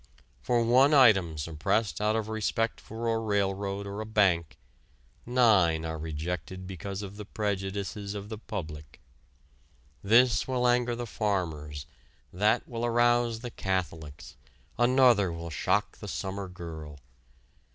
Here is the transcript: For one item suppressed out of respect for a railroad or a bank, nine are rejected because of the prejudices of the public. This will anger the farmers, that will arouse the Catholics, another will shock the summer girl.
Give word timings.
For 0.41 0.63
one 0.63 0.95
item 0.95 1.37
suppressed 1.37 2.01
out 2.01 2.15
of 2.15 2.27
respect 2.27 2.81
for 2.81 3.13
a 3.13 3.19
railroad 3.19 3.85
or 3.85 4.01
a 4.01 4.05
bank, 4.07 4.57
nine 5.27 5.85
are 5.85 5.99
rejected 5.99 6.65
because 6.65 7.03
of 7.03 7.17
the 7.17 7.23
prejudices 7.25 8.15
of 8.15 8.27
the 8.29 8.39
public. 8.39 8.99
This 10.03 10.47
will 10.47 10.67
anger 10.67 10.95
the 10.95 11.05
farmers, 11.05 11.85
that 12.33 12.67
will 12.67 12.83
arouse 12.83 13.41
the 13.41 13.51
Catholics, 13.51 14.37
another 14.75 15.31
will 15.31 15.51
shock 15.51 15.99
the 15.99 16.07
summer 16.07 16.47
girl. 16.47 16.97